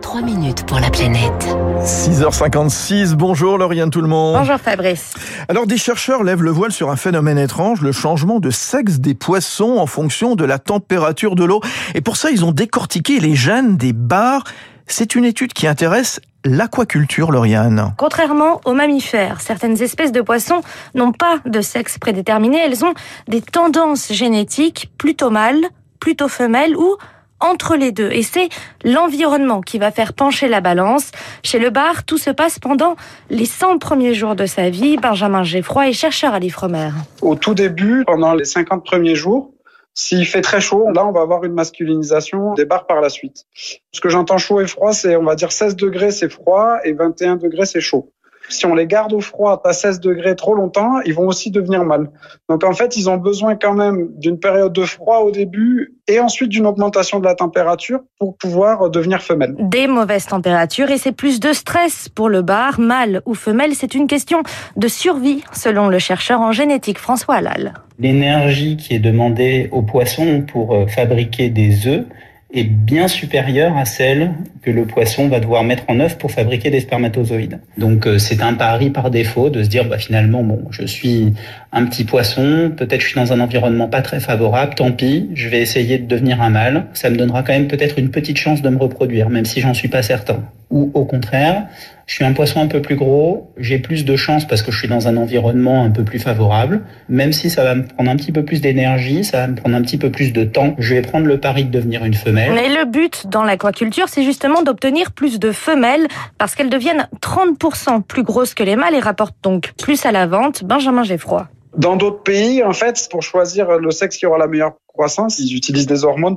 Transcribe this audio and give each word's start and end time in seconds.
3 0.00 0.22
minutes 0.22 0.64
pour 0.66 0.80
la 0.80 0.90
planète. 0.90 1.46
6h56, 1.82 3.14
bonjour 3.14 3.58
Lauriane 3.58 3.90
tout 3.90 4.00
le 4.00 4.08
monde. 4.08 4.36
Bonjour 4.38 4.58
Fabrice. 4.58 5.14
Alors 5.48 5.66
des 5.66 5.76
chercheurs 5.76 6.22
lèvent 6.22 6.42
le 6.42 6.50
voile 6.50 6.72
sur 6.72 6.90
un 6.90 6.96
phénomène 6.96 7.38
étrange, 7.38 7.82
le 7.82 7.92
changement 7.92 8.40
de 8.40 8.50
sexe 8.50 8.98
des 8.98 9.14
poissons 9.14 9.76
en 9.78 9.86
fonction 9.86 10.36
de 10.36 10.44
la 10.44 10.58
température 10.58 11.34
de 11.34 11.44
l'eau. 11.44 11.60
Et 11.94 12.00
pour 12.00 12.16
ça, 12.16 12.30
ils 12.30 12.44
ont 12.44 12.52
décortiqué 12.52 13.20
les 13.20 13.34
gènes 13.34 13.76
des 13.76 13.92
bars. 13.92 14.44
C'est 14.86 15.14
une 15.14 15.24
étude 15.24 15.52
qui 15.52 15.66
intéresse 15.66 16.20
l'aquaculture, 16.44 17.30
Lauriane. 17.30 17.92
Contrairement 17.98 18.60
aux 18.64 18.74
mammifères, 18.74 19.40
certaines 19.40 19.80
espèces 19.82 20.12
de 20.12 20.22
poissons 20.22 20.62
n'ont 20.94 21.12
pas 21.12 21.38
de 21.44 21.60
sexe 21.60 21.98
prédéterminé, 21.98 22.58
elles 22.58 22.84
ont 22.84 22.94
des 23.28 23.42
tendances 23.42 24.12
génétiques 24.12 24.90
plutôt 24.98 25.30
mâles, 25.30 25.64
plutôt 26.00 26.28
femelles 26.28 26.76
ou 26.76 26.96
entre 27.40 27.76
les 27.76 27.92
deux. 27.92 28.10
Et 28.12 28.22
c'est 28.22 28.48
l'environnement 28.84 29.60
qui 29.60 29.78
va 29.78 29.90
faire 29.90 30.12
pencher 30.12 30.48
la 30.48 30.60
balance. 30.60 31.10
Chez 31.42 31.58
le 31.58 31.70
bar, 31.70 32.04
tout 32.04 32.18
se 32.18 32.30
passe 32.30 32.58
pendant 32.58 32.96
les 33.30 33.46
100 33.46 33.78
premiers 33.78 34.14
jours 34.14 34.36
de 34.36 34.46
sa 34.46 34.70
vie. 34.70 34.96
Benjamin 34.96 35.42
Geffroy 35.42 35.88
est 35.88 35.92
chercheur 35.92 36.34
à 36.34 36.38
l'Ifremer. 36.38 36.90
Au 37.22 37.34
tout 37.34 37.54
début, 37.54 38.04
pendant 38.06 38.34
les 38.34 38.44
50 38.44 38.84
premiers 38.84 39.14
jours, 39.14 39.52
s'il 39.94 40.24
fait 40.24 40.40
très 40.40 40.60
chaud, 40.60 40.90
là, 40.94 41.04
on 41.06 41.12
va 41.12 41.20
avoir 41.20 41.44
une 41.44 41.52
masculinisation 41.52 42.54
des 42.54 42.64
bars 42.64 42.86
par 42.86 43.00
la 43.00 43.08
suite. 43.08 43.46
Ce 43.92 44.00
que 44.00 44.08
j'entends 44.08 44.38
chaud 44.38 44.60
et 44.60 44.66
froid, 44.66 44.92
c'est, 44.92 45.16
on 45.16 45.24
va 45.24 45.34
dire 45.34 45.52
16 45.52 45.76
degrés, 45.76 46.10
c'est 46.10 46.30
froid 46.30 46.78
et 46.84 46.92
21 46.92 47.36
degrés, 47.36 47.66
c'est 47.66 47.80
chaud. 47.80 48.12
Si 48.50 48.66
on 48.66 48.74
les 48.74 48.86
garde 48.86 49.12
au 49.12 49.20
froid 49.20 49.60
à 49.64 49.72
16 49.72 50.00
degrés 50.00 50.36
trop 50.36 50.54
longtemps, 50.54 51.00
ils 51.04 51.14
vont 51.14 51.26
aussi 51.26 51.50
devenir 51.50 51.84
mâles. 51.84 52.10
Donc 52.48 52.64
en 52.64 52.72
fait, 52.72 52.96
ils 52.96 53.08
ont 53.08 53.16
besoin 53.16 53.56
quand 53.56 53.74
même 53.74 54.08
d'une 54.16 54.38
période 54.38 54.72
de 54.72 54.84
froid 54.84 55.18
au 55.18 55.30
début 55.30 55.94
et 56.08 56.20
ensuite 56.20 56.50
d'une 56.50 56.66
augmentation 56.66 57.20
de 57.20 57.24
la 57.24 57.34
température 57.34 58.00
pour 58.18 58.36
pouvoir 58.36 58.90
devenir 58.90 59.22
femelles. 59.22 59.54
Des 59.58 59.86
mauvaises 59.86 60.26
températures 60.26 60.90
et 60.90 60.98
c'est 60.98 61.12
plus 61.12 61.40
de 61.40 61.52
stress 61.52 62.08
pour 62.08 62.28
le 62.28 62.42
bar, 62.42 62.80
mâle 62.80 63.22
ou 63.26 63.34
femelle. 63.34 63.74
C'est 63.74 63.94
une 63.94 64.06
question 64.06 64.42
de 64.76 64.88
survie, 64.88 65.44
selon 65.52 65.88
le 65.88 65.98
chercheur 65.98 66.40
en 66.40 66.52
génétique 66.52 66.98
François 66.98 67.36
Allal. 67.36 67.74
L'énergie 67.98 68.76
qui 68.76 68.94
est 68.94 68.98
demandée 68.98 69.68
aux 69.72 69.82
poissons 69.82 70.42
pour 70.42 70.74
euh, 70.74 70.86
fabriquer 70.86 71.50
des 71.50 71.86
œufs 71.86 72.04
est 72.52 72.64
bien 72.64 73.08
supérieure 73.08 73.76
à 73.76 73.84
celle 73.84 74.32
que 74.62 74.70
le 74.70 74.84
poisson 74.84 75.28
va 75.28 75.40
devoir 75.40 75.64
mettre 75.64 75.84
en 75.88 76.00
œuvre 76.00 76.16
pour 76.18 76.30
fabriquer 76.30 76.70
des 76.70 76.80
spermatozoïdes. 76.80 77.60
Donc 77.78 78.06
euh, 78.06 78.18
c'est 78.18 78.42
un 78.42 78.54
pari 78.54 78.90
par 78.90 79.10
défaut 79.10 79.50
de 79.50 79.62
se 79.62 79.68
dire 79.68 79.84
bah 79.86 79.98
finalement 79.98 80.42
bon 80.42 80.62
je 80.70 80.84
suis 80.84 81.32
un 81.72 81.84
petit 81.86 82.04
poisson, 82.04 82.72
peut-être 82.76 83.00
je 83.00 83.06
suis 83.06 83.16
dans 83.16 83.32
un 83.32 83.40
environnement 83.40 83.88
pas 83.88 84.02
très 84.02 84.20
favorable, 84.20 84.74
tant 84.74 84.92
pis, 84.92 85.30
je 85.34 85.48
vais 85.48 85.60
essayer 85.60 85.98
de 85.98 86.06
devenir 86.06 86.42
un 86.42 86.50
mâle, 86.50 86.86
ça 86.92 87.10
me 87.10 87.16
donnera 87.16 87.42
quand 87.42 87.52
même 87.52 87.68
peut-être 87.68 87.98
une 87.98 88.10
petite 88.10 88.36
chance 88.36 88.62
de 88.62 88.68
me 88.68 88.78
reproduire 88.78 89.30
même 89.30 89.44
si 89.44 89.60
j'en 89.60 89.74
suis 89.74 89.88
pas 89.88 90.02
certain. 90.02 90.42
Ou 90.70 90.90
au 90.94 91.04
contraire, 91.04 91.66
je 92.06 92.14
suis 92.14 92.24
un 92.24 92.32
poisson 92.32 92.60
un 92.60 92.66
peu 92.66 92.82
plus 92.82 92.96
gros, 92.96 93.52
j'ai 93.56 93.78
plus 93.78 94.04
de 94.04 94.16
chance 94.16 94.44
parce 94.44 94.62
que 94.62 94.72
je 94.72 94.78
suis 94.78 94.88
dans 94.88 95.08
un 95.08 95.16
environnement 95.16 95.84
un 95.84 95.90
peu 95.90 96.02
plus 96.02 96.18
favorable, 96.18 96.82
même 97.08 97.32
si 97.32 97.50
ça 97.50 97.62
va 97.62 97.74
me 97.74 97.84
prendre 97.84 98.10
un 98.10 98.16
petit 98.16 98.32
peu 98.32 98.44
plus 98.44 98.60
d'énergie, 98.60 99.22
ça 99.22 99.38
va 99.38 99.46
me 99.46 99.54
prendre 99.54 99.76
un 99.76 99.82
petit 99.82 99.96
peu 99.96 100.10
plus 100.10 100.32
de 100.32 100.44
temps, 100.44 100.74
je 100.78 100.94
vais 100.94 101.02
prendre 101.02 101.26
le 101.26 101.38
pari 101.38 101.64
de 101.64 101.70
devenir 101.70 102.04
une 102.04 102.14
femelle. 102.14 102.52
Mais 102.52 102.68
le 102.68 102.84
but 102.84 103.26
dans 103.28 103.44
l'aquaculture, 103.44 104.08
c'est 104.08 104.24
justement 104.24 104.62
d'obtenir 104.62 105.12
plus 105.12 105.38
de 105.38 105.52
femelles 105.52 106.08
parce 106.36 106.54
qu'elles 106.54 106.70
deviennent 106.70 107.08
30% 107.20 108.02
plus 108.02 108.22
grosses 108.22 108.54
que 108.54 108.64
les 108.64 108.76
mâles 108.76 108.94
et 108.94 109.00
rapportent 109.00 109.36
donc 109.42 109.72
plus 109.80 110.04
à 110.04 110.12
la 110.12 110.26
vente. 110.26 110.64
Benjamin 110.64 111.04
Geffroy. 111.04 111.48
Dans 111.80 111.96
d'autres 111.96 112.22
pays, 112.22 112.62
en 112.62 112.74
fait, 112.74 113.08
pour 113.10 113.22
choisir 113.22 113.78
le 113.78 113.90
sexe 113.90 114.18
qui 114.18 114.26
aura 114.26 114.36
la 114.36 114.46
meilleure 114.46 114.74
croissance, 114.86 115.38
ils 115.38 115.56
utilisent 115.56 115.86
des 115.86 116.04
hormones. 116.04 116.36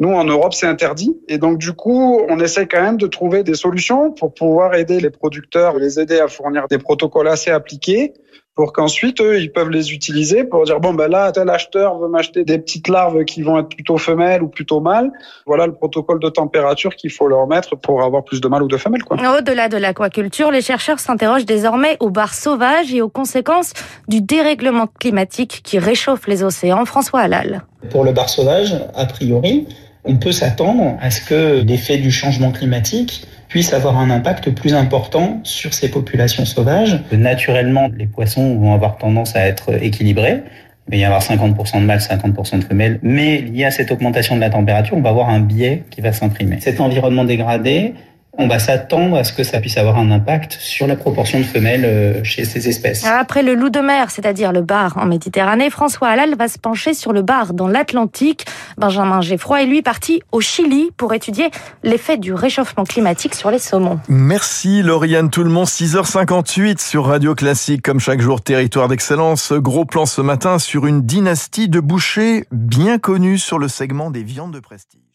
Nous, 0.00 0.08
en 0.08 0.24
Europe, 0.24 0.54
c'est 0.54 0.66
interdit. 0.66 1.16
Et 1.28 1.38
donc, 1.38 1.58
du 1.58 1.72
coup, 1.72 2.20
on 2.28 2.40
essaie 2.40 2.66
quand 2.66 2.82
même 2.82 2.96
de 2.96 3.06
trouver 3.06 3.44
des 3.44 3.54
solutions 3.54 4.10
pour 4.10 4.34
pouvoir 4.34 4.74
aider 4.74 4.98
les 4.98 5.10
producteurs, 5.10 5.78
les 5.78 6.00
aider 6.00 6.18
à 6.18 6.26
fournir 6.26 6.66
des 6.66 6.78
protocoles 6.78 7.28
assez 7.28 7.52
appliqués 7.52 8.12
pour 8.54 8.72
qu'ensuite 8.72 9.20
eux 9.20 9.40
ils 9.40 9.50
peuvent 9.50 9.70
les 9.70 9.92
utiliser 9.92 10.44
pour 10.44 10.64
dire 10.64 10.80
bon 10.80 10.94
ben 10.94 11.08
là 11.08 11.32
tel 11.32 11.48
acheteur 11.48 11.98
veut 11.98 12.08
m'acheter 12.08 12.44
des 12.44 12.58
petites 12.58 12.88
larves 12.88 13.24
qui 13.24 13.42
vont 13.42 13.58
être 13.58 13.70
plutôt 13.70 13.96
femelles 13.96 14.42
ou 14.42 14.48
plutôt 14.48 14.80
mâles 14.80 15.10
voilà 15.46 15.66
le 15.66 15.72
protocole 15.72 16.20
de 16.20 16.28
température 16.28 16.94
qu'il 16.94 17.10
faut 17.10 17.28
leur 17.28 17.46
mettre 17.46 17.76
pour 17.76 18.02
avoir 18.02 18.24
plus 18.24 18.40
de 18.40 18.48
mâles 18.48 18.62
ou 18.62 18.68
de 18.68 18.76
femelles 18.76 19.04
quoi. 19.04 19.16
Au-delà 19.38 19.68
de 19.68 19.76
l'aquaculture, 19.76 20.50
les 20.50 20.60
chercheurs 20.60 21.00
s'interrogent 21.00 21.46
désormais 21.46 21.96
aux 22.00 22.10
bars 22.10 22.34
sauvages 22.34 22.92
et 22.92 23.02
aux 23.02 23.08
conséquences 23.08 23.72
du 24.08 24.20
dérèglement 24.20 24.86
climatique 24.86 25.60
qui 25.62 25.78
réchauffe 25.78 26.26
les 26.26 26.42
océans. 26.42 26.84
François 26.84 27.20
Halal. 27.20 27.62
Pour 27.90 28.04
le 28.04 28.12
bar 28.12 28.28
sauvage, 28.28 28.74
a 28.94 29.06
priori, 29.06 29.66
on 30.04 30.16
peut 30.16 30.32
s'attendre 30.32 30.96
à 31.00 31.10
ce 31.10 31.20
que 31.20 31.62
l'effet 31.62 31.98
du 31.98 32.10
changement 32.10 32.52
climatique 32.52 33.26
puisse 33.52 33.74
avoir 33.74 33.98
un 33.98 34.08
impact 34.08 34.50
plus 34.52 34.72
important 34.72 35.40
sur 35.42 35.74
ces 35.74 35.90
populations 35.90 36.46
sauvages. 36.46 36.98
Naturellement, 37.12 37.90
les 37.94 38.06
poissons 38.06 38.56
vont 38.56 38.72
avoir 38.72 38.96
tendance 38.96 39.36
à 39.36 39.46
être 39.46 39.74
équilibrés. 39.84 40.40
Il 40.88 40.92
va 40.92 40.96
y 40.96 41.04
avoir 41.04 41.20
50% 41.20 41.82
de 41.82 41.84
mâles, 41.84 41.98
50% 41.98 42.60
de 42.60 42.64
femelles. 42.64 42.98
Mais 43.02 43.42
lié 43.42 43.66
à 43.66 43.70
cette 43.70 43.90
augmentation 43.90 44.36
de 44.36 44.40
la 44.40 44.48
température, 44.48 44.96
on 44.96 45.02
va 45.02 45.10
avoir 45.10 45.28
un 45.28 45.40
biais 45.40 45.82
qui 45.90 46.00
va 46.00 46.14
s'imprimer. 46.14 46.60
Cet 46.60 46.80
environnement 46.80 47.24
dégradé 47.24 47.92
on 48.38 48.48
va 48.48 48.58
s'attendre 48.58 49.16
à 49.16 49.24
ce 49.24 49.32
que 49.32 49.44
ça 49.44 49.60
puisse 49.60 49.76
avoir 49.76 49.98
un 49.98 50.10
impact 50.10 50.56
sur 50.58 50.86
la 50.86 50.96
proportion 50.96 51.38
de 51.38 51.44
femelles 51.44 51.84
euh, 51.84 52.24
chez 52.24 52.44
ces 52.44 52.66
espèces. 52.66 53.04
Après 53.04 53.42
le 53.42 53.54
loup 53.54 53.68
de 53.68 53.80
mer, 53.80 54.10
c'est-à-dire 54.10 54.52
le 54.52 54.62
bar 54.62 54.96
en 54.96 55.04
Méditerranée, 55.04 55.68
François 55.68 56.08
Halal 56.08 56.34
va 56.36 56.48
se 56.48 56.58
pencher 56.58 56.94
sur 56.94 57.12
le 57.12 57.20
bar 57.20 57.52
dans 57.52 57.68
l'Atlantique. 57.68 58.46
Benjamin 58.78 59.20
Geffroy 59.20 59.62
est 59.62 59.66
lui 59.66 59.82
parti 59.82 60.22
au 60.32 60.40
Chili 60.40 60.90
pour 60.96 61.12
étudier 61.12 61.50
l'effet 61.82 62.16
du 62.16 62.32
réchauffement 62.32 62.84
climatique 62.84 63.34
sur 63.34 63.50
les 63.50 63.58
saumons. 63.58 64.00
Merci 64.08 64.82
Lauriane 64.82 65.28
tout 65.28 65.44
le 65.44 65.50
monde, 65.50 65.66
6h58 65.66 66.80
sur 66.80 67.06
Radio 67.06 67.34
Classique, 67.34 67.82
comme 67.82 68.00
chaque 68.00 68.22
jour, 68.22 68.40
territoire 68.40 68.88
d'excellence. 68.88 69.52
Gros 69.52 69.84
plan 69.84 70.06
ce 70.06 70.22
matin 70.22 70.58
sur 70.58 70.86
une 70.86 71.02
dynastie 71.02 71.68
de 71.68 71.80
bouchers 71.80 72.44
bien 72.50 72.98
connue 72.98 73.36
sur 73.36 73.58
le 73.58 73.68
segment 73.68 74.10
des 74.10 74.22
viandes 74.22 74.54
de 74.54 74.60
prestige. 74.60 75.11